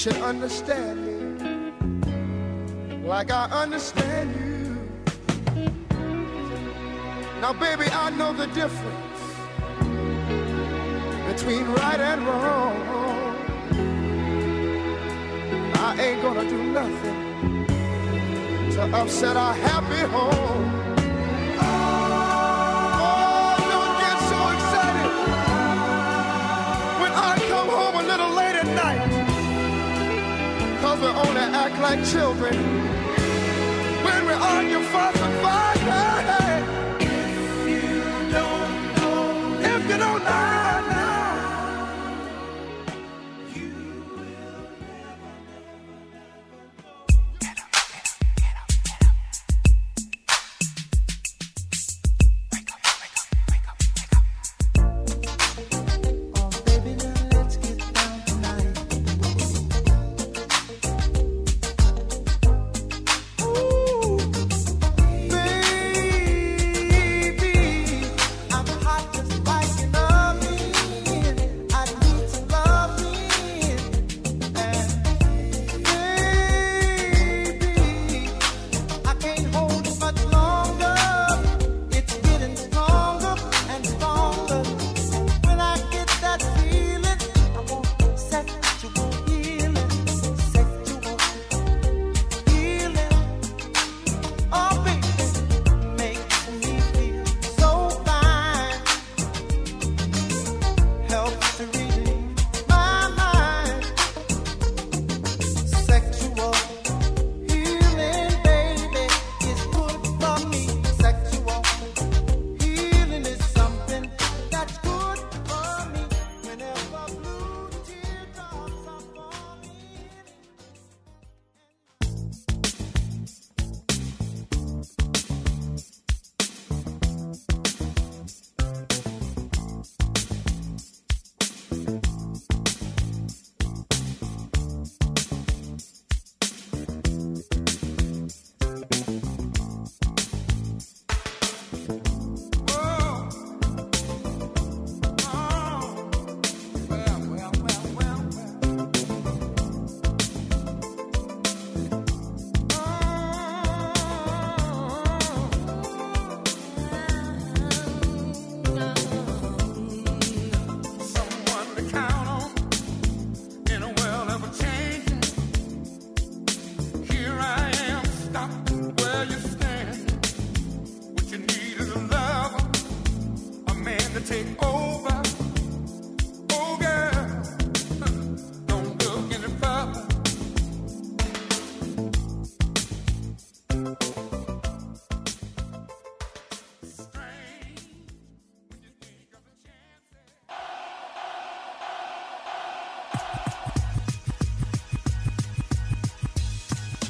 [0.00, 1.12] should understand me
[3.06, 4.78] like I understand you.
[7.42, 9.20] Now, baby, I know the difference
[11.30, 12.76] between right and wrong.
[15.74, 17.66] I ain't gonna do nothing
[18.72, 20.79] to upset our happy home.
[31.00, 32.54] we only act like children.
[34.04, 35.19] When we're on your fuss,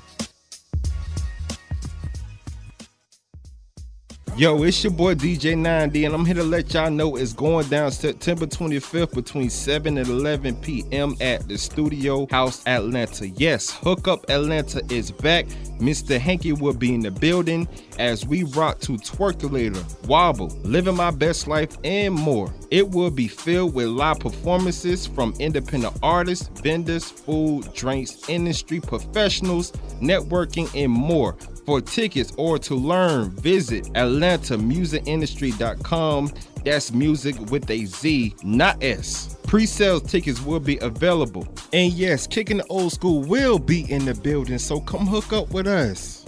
[4.34, 7.68] Yo, it's your boy DJ 9D, and I'm here to let y'all know it's going
[7.68, 11.14] down September 25th between 7 and 11 p.m.
[11.20, 13.28] at the Studio House Atlanta.
[13.28, 15.44] Yes, Hookup Atlanta is back.
[15.78, 16.18] Mr.
[16.18, 17.68] Hanky will be in the building
[17.98, 22.54] as we rock to Twerkulator, Wobble, Living My Best Life, and more.
[22.70, 29.72] It will be filled with live performances from independent artists, vendors, food, drinks, industry professionals,
[30.00, 31.36] networking, and more.
[31.64, 36.32] For tickets or to learn, visit AtlantaMusicIndustry.com.
[36.64, 39.36] That's music with a Z, not S.
[39.46, 41.46] Pre-sales tickets will be available.
[41.72, 45.52] And yes, Kicking the Old School will be in the building, so come hook up
[45.52, 46.24] with us.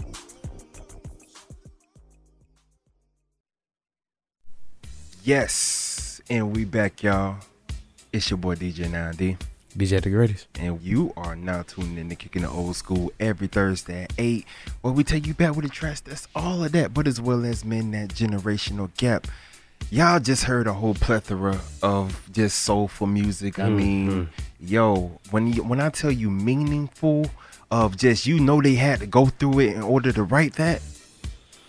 [5.25, 7.37] Yes, and we back, y'all.
[8.13, 9.39] It's your boy DJ 9D.
[9.77, 10.47] DJ the greatest.
[10.55, 14.47] And you are now tuning in to Kicking the Old School every Thursday at 8,
[14.83, 16.01] where we take you back with the trash.
[16.01, 19.27] that's all of that, but as well as men that generational gap.
[19.91, 23.59] Y'all just heard a whole plethora of just soulful music.
[23.59, 23.77] I Mhm.
[23.77, 24.29] mean,
[24.61, 27.27] yo, when you, when I tell you meaningful
[27.71, 30.81] of just you know they had to go through it in order to write that.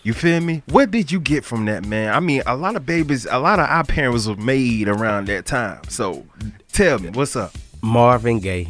[0.03, 0.61] You feel me?
[0.67, 2.13] What did you get from that, man?
[2.13, 5.47] I mean, a lot of babies, a lot of our parents were made around that
[5.47, 5.79] time.
[5.89, 6.23] So,
[6.71, 7.51] tell me, what's up?
[7.85, 8.67] Marvin Gaye.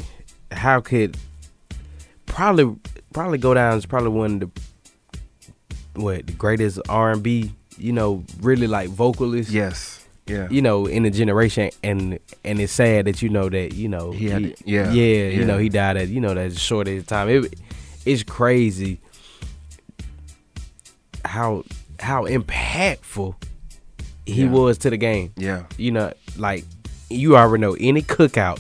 [0.52, 1.18] How could
[2.26, 2.76] probably
[3.14, 7.94] probably go down as probably one of the what the greatest R and B, you
[7.94, 9.52] know, really like vocalists.
[9.54, 10.06] Yes.
[10.28, 10.48] Yeah.
[10.50, 14.12] You know, in the generation and and it's sad that you know that, you know,
[14.12, 15.30] He had it- yeah, Yeah, yeah.
[15.30, 17.30] you know, he died at, you know, that short of time.
[17.30, 17.58] It
[18.06, 19.00] it's crazy
[21.24, 21.64] how
[22.00, 23.36] how impactful
[24.26, 24.50] he Yeah.
[24.50, 25.32] was to the game.
[25.38, 25.64] Yeah.
[25.78, 26.66] You know, like
[27.10, 28.60] you already know any cookout.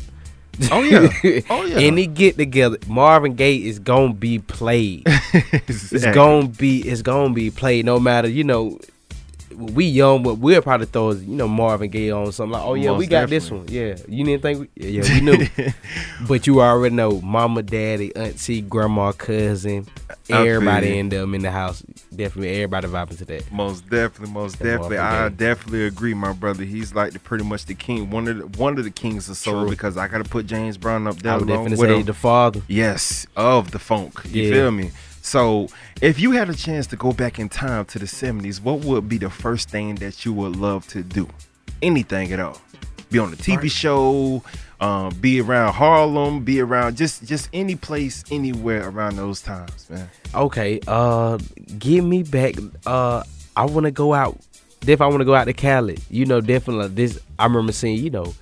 [0.71, 1.41] Oh, yeah.
[1.49, 1.77] Oh, yeah.
[1.77, 5.03] Any get together, Marvin Gaye is gonna be played.
[5.07, 8.79] it's gonna be it's gonna be played no matter, you know,
[9.57, 12.91] we young, but we'll probably throw you know Marvin Gaye on something like, oh yeah,
[12.91, 13.65] we Most got this one.
[13.67, 15.47] Yeah, you didn't think, we, yeah, we knew,
[16.27, 19.87] but you already know, mama, daddy, auntie, grandma, cousin,
[20.29, 21.81] everybody in them in the house.
[22.15, 23.51] Definitely, everybody vibing to that.
[23.51, 24.97] Most definitely, most definitely.
[24.97, 26.63] I definitely agree, my brother.
[26.63, 29.37] He's like the pretty much the king, one of the, one of the kings of
[29.37, 29.61] soul.
[29.61, 29.69] True.
[29.69, 31.33] Because I got to put James Brown up there.
[31.33, 32.05] I would definitely with say him.
[32.05, 32.61] the father.
[32.67, 34.19] Yes, of the funk.
[34.25, 34.53] You Yeah.
[34.53, 34.91] feel me?
[35.25, 35.69] So,
[36.03, 39.09] if you had a chance to go back in time to the '70s, what would
[39.09, 41.27] be the first thing that you would love to do?
[41.81, 42.61] Anything at all?
[43.09, 44.43] Be on a TV show,
[44.79, 50.07] um, be around Harlem, be around just just any place, anywhere around those times, man.
[50.35, 51.39] Okay, uh,
[51.79, 52.53] give me back.
[52.85, 53.23] Uh,
[53.55, 54.37] I want to go out.
[54.85, 57.19] If I want to go out to Cali, you know, definitely this.
[57.39, 58.35] I remember seeing, you know,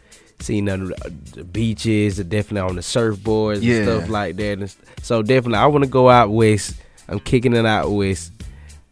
[0.44, 0.94] seeing the,
[1.34, 3.76] the beaches, definitely on the surfboards Yeah.
[3.78, 4.60] and stuff like that.
[4.60, 6.76] And so definitely, I want to go out west.
[7.08, 8.32] I'm kicking it out west.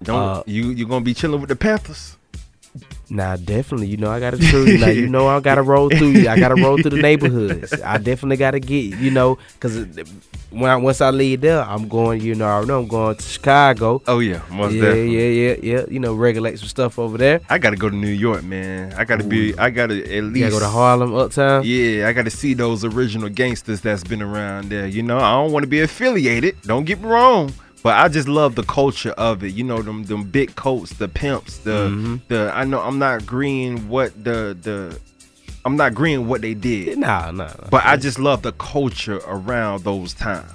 [0.03, 2.17] Don't Uh, you you gonna be chilling with the Panthers?
[3.11, 3.87] Nah, definitely.
[3.87, 4.77] You know, I gotta true.
[4.77, 6.11] Now, you know, I gotta roll through.
[6.11, 6.29] you.
[6.29, 7.73] I gotta roll through the neighborhoods.
[7.83, 8.97] I definitely gotta get.
[8.99, 9.85] You know, because
[10.49, 12.21] when I, once I leave there, I'm going.
[12.21, 14.01] You know, I know I'm going to Chicago.
[14.07, 15.35] Oh yeah, most yeah, definitely.
[15.35, 15.85] yeah, yeah, yeah.
[15.89, 17.41] You know, regulate some stuff over there.
[17.49, 18.93] I gotta go to New York, man.
[18.93, 19.57] I gotta be.
[19.57, 21.63] I gotta at least You gotta go to Harlem, Uptown.
[21.65, 24.87] Yeah, I gotta see those original gangsters that's been around there.
[24.87, 26.61] You know, I don't want to be affiliated.
[26.61, 27.53] Don't get me wrong,
[27.83, 29.53] but I just love the culture of it.
[29.53, 32.21] You know, them them big coats, the pimps, the Mhm.
[32.27, 32.51] the.
[32.53, 34.99] I know I'm not agreeing what the the.
[35.63, 36.97] I'm not agreeing what they did.
[36.97, 37.45] Nah, nah.
[37.45, 37.53] nah.
[37.69, 40.47] But I just love the culture around those times.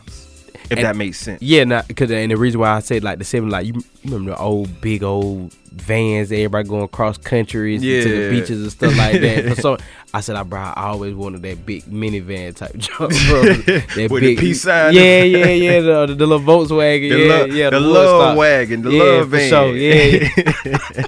[0.68, 1.40] If And- that makes sense.
[1.40, 3.82] Yeah, nah, cause and the reason why I said like the seven, like you, you
[4.12, 8.96] remember the old big old vans, everybody going across countries to the beaches and stuff
[8.98, 9.58] like that.
[9.62, 9.76] so
[10.16, 13.42] I said, I bro, I always wanted that big minivan type job, bro.
[13.96, 14.94] That With the peace sign.
[14.94, 15.80] Yeah, yeah, yeah.
[15.80, 17.70] The, the, little Volkswagen, The yeah, lo- yeah.
[17.70, 18.36] the wood love stock.
[18.38, 19.50] wagon, the yeah, love for van.
[19.50, 21.04] sure, yeah.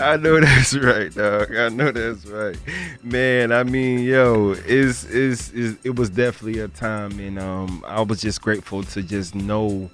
[0.00, 1.54] I know that's right, dog.
[1.56, 2.56] I know that's right,
[3.02, 3.50] man.
[3.50, 8.20] I mean, yo, is is is it was definitely a time, and um, I was
[8.20, 9.90] just grateful to just know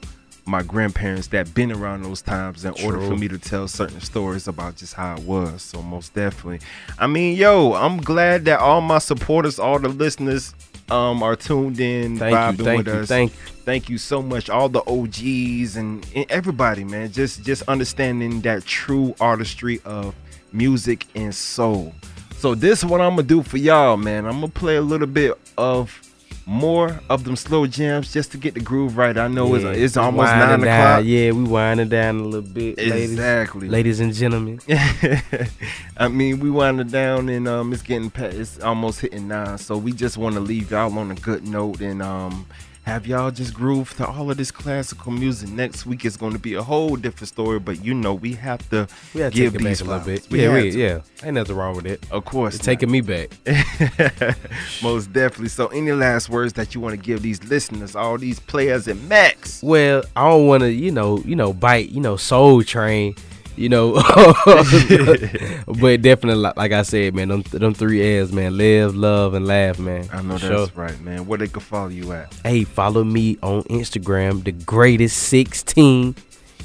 [0.47, 4.47] my grandparents that been around those times in order for me to tell certain stories
[4.47, 5.63] about just how it was.
[5.63, 6.61] So most definitely,
[6.99, 10.55] I mean, yo, I'm glad that all my supporters, all the listeners,
[10.91, 13.09] um are tuned in, Thank you, vibing thank with you, us.
[13.09, 13.39] thank you.
[13.65, 17.11] Thank you so much, all the OGs and, and everybody, man.
[17.11, 20.15] Just just understanding that true artistry of
[20.53, 21.95] music and soul.
[22.37, 24.27] So this is what I'm gonna do for y'all, man.
[24.27, 25.99] I'm gonna play a little bit of
[26.47, 29.17] more of them slow jams just to get the groove right.
[29.17, 30.61] I know Yeah, it's, it's almost nine down.
[30.63, 31.05] o'clock.
[31.05, 32.79] Yeah, we winding down a little bit.
[32.79, 33.69] Exactly.
[33.69, 34.61] Ladies, ladies and gentlemen.
[35.97, 39.59] I mean, we winding down and um, it's getting past, it's almost hitting nine.
[39.59, 42.47] So we just want to leave y'all on a good note and um,
[42.85, 45.49] have y'all just groove to all of this classical music.
[45.49, 48.69] Next week is going to be a whole different story, but you know we have
[48.71, 50.29] to We gotta give take it back these a little bit.
[50.31, 50.79] We yeah, we, to.
[50.79, 51.01] yeah.
[51.23, 52.05] Ain't nothing wrong with it.
[52.11, 53.31] Of course, It's taking me back.
[54.83, 55.49] Most definitely.
[55.49, 59.09] So, any last words that you want to give these listeners, all these players and
[59.09, 59.63] macks?
[59.63, 63.15] Well, I don't want to, you know, you know, bite, you know, Soul Train,
[63.57, 63.93] you know,
[65.67, 69.79] but definitely, like, I said, man, them, them three L's, man, live, love, and laugh,
[69.79, 70.09] man.
[70.13, 70.67] I know that's sure.
[70.75, 71.27] right, man.
[71.27, 72.35] Where they can follow you at?
[72.43, 76.17] Hey, follow me on Instagram, the greatest 16.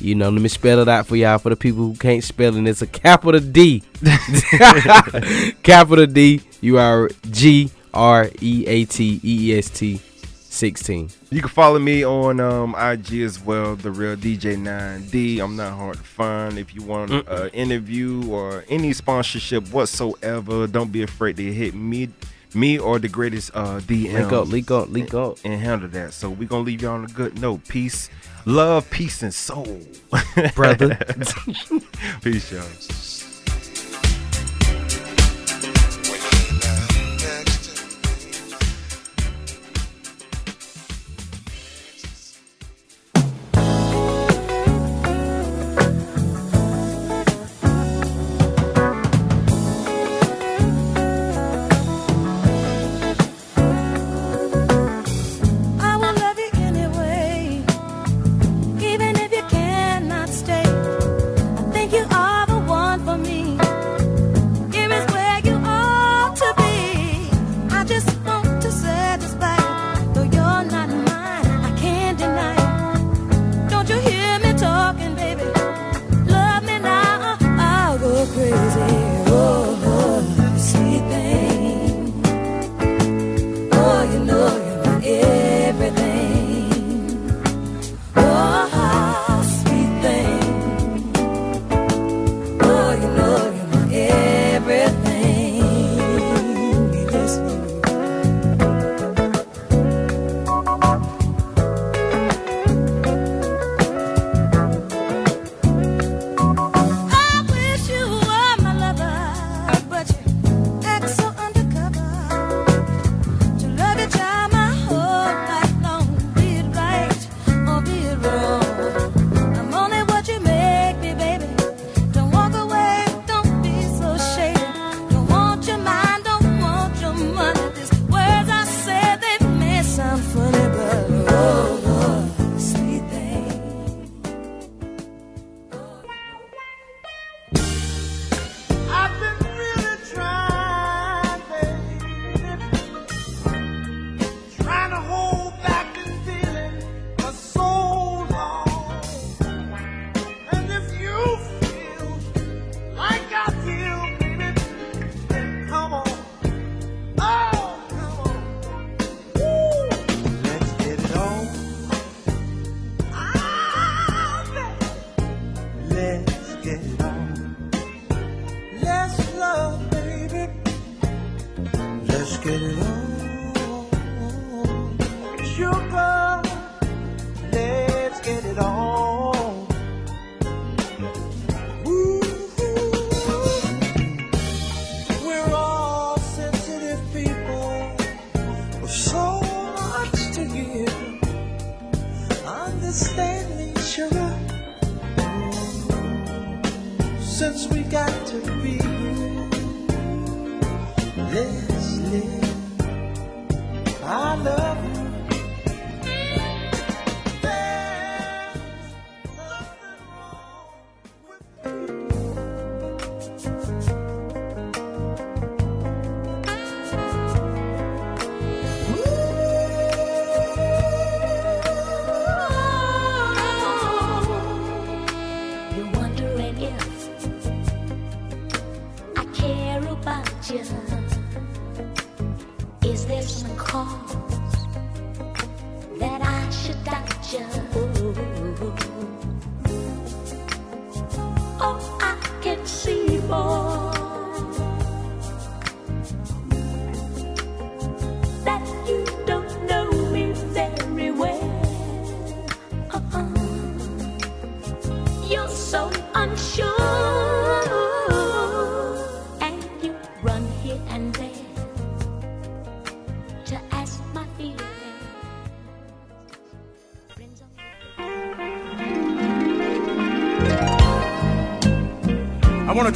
[0.02, 2.56] You know, let me spell it out for y'all for the people who can't spell
[2.56, 2.68] it.
[2.68, 3.84] It's a capital D.
[5.64, 11.10] capital D U R G R E A T E E S T 16.
[11.32, 15.40] You can follow me on um, IG as well, the real DJ 9D.
[15.40, 16.58] I'm not hard to find.
[16.58, 21.76] If you want an uh, interview or any sponsorship whatsoever, don't be afraid to hit
[21.76, 22.10] me,
[22.56, 24.14] me or the greatest uh, DM.
[24.14, 25.38] Link up, link up, link up.
[25.44, 26.14] and handle that.
[26.14, 27.68] So we're gonna leave you on a good note.
[27.68, 28.10] Peace,
[28.46, 29.82] love, peace, and soul,
[30.56, 30.98] Brother.
[32.24, 33.29] peace, y'all.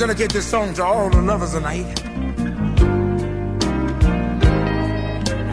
[0.08, 2.04] Dedicate this song to all the lovers tonight.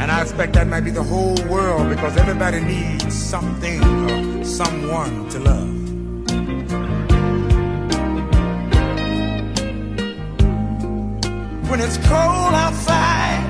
[0.00, 3.80] And I expect that might be the whole world because everybody needs something
[4.10, 5.68] or someone to love.
[11.70, 13.44] When it's cold outside,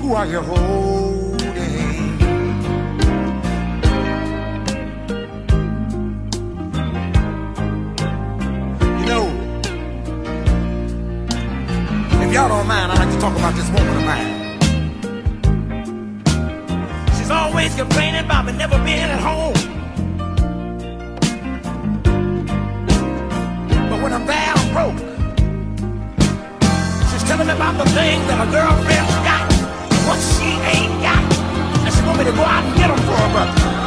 [0.00, 1.07] who are you holding?
[12.38, 14.30] Y'all don't mind, I'd like to talk about this woman of mine.
[17.18, 19.58] She's always complaining about me never being at home.
[23.90, 24.98] But when I'm there, I'm broke.
[27.10, 29.46] She's telling me about the things that her girlfriend's got,
[30.06, 31.24] what she ain't got.
[31.82, 33.77] And she want me to go out and get them for her,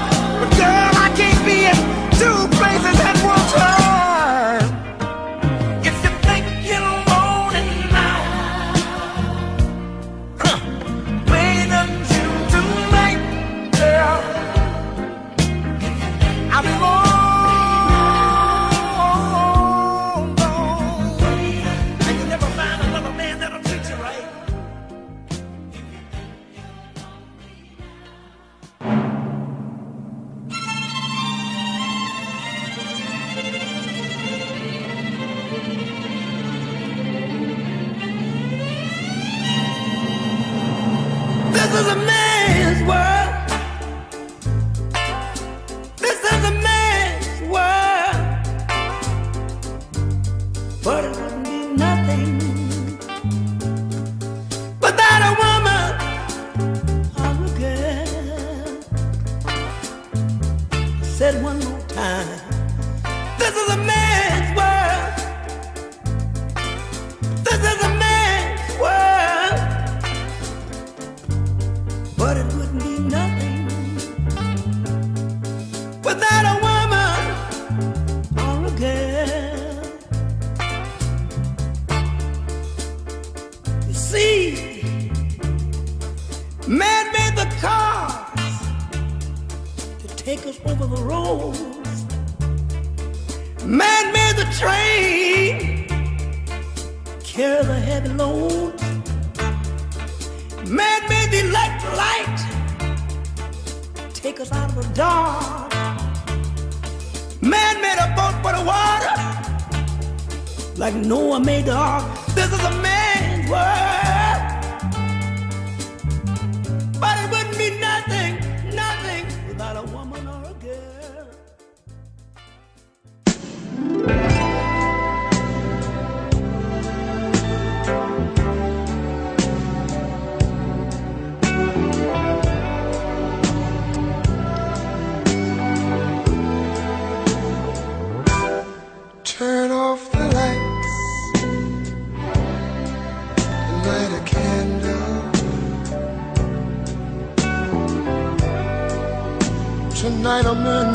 [150.01, 150.89] Tonight I'm in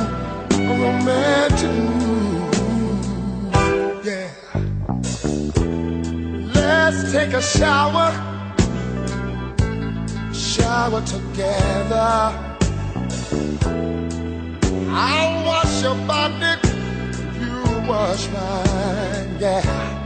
[0.51, 2.55] a romantic mood.
[4.05, 4.31] Yeah.
[6.53, 8.11] Let's take a shower.
[10.35, 12.35] Shower together.
[14.91, 16.59] I'll wash your body
[17.39, 20.06] you wash mine, yeah.